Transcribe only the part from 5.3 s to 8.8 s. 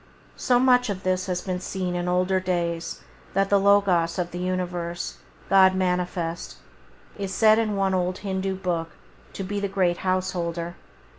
God manifest, is said in one old Hindû